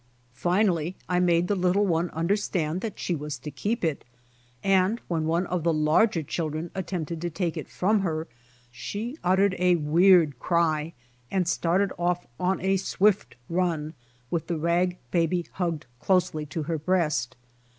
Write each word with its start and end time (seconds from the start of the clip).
Finally 0.33 0.95
I 1.07 1.19
made 1.19 1.47
the 1.47 1.53
little 1.53 1.85
one 1.85 2.09
understand 2.09 2.81
that 2.81 2.97
she 2.97 3.13
was 3.13 3.37
to 3.37 3.51
keep 3.51 3.85
it, 3.85 4.03
and 4.63 4.99
when 5.07 5.25
one 5.27 5.45
of 5.45 5.63
the 5.63 5.71
larger 5.71 6.23
children 6.23 6.71
attempted 6.73 7.21
to 7.21 7.29
take 7.29 7.55
it 7.55 7.69
from 7.69 7.99
her, 7.99 8.27
she 8.71 9.19
uttered 9.23 9.55
a 9.59 9.75
weird 9.75 10.39
cry 10.39 10.93
and 11.29 11.47
started 11.47 11.91
off 11.99 12.25
on 12.39 12.59
a 12.61 12.77
swift 12.77 13.35
run 13.47 13.93
with 14.31 14.47
the 14.47 14.57
rag 14.57 14.97
baby 15.11 15.45
hugged 15.51 15.85
closely 15.99 16.47
to 16.47 16.63
her 16.63 16.79
breast. 16.79 17.35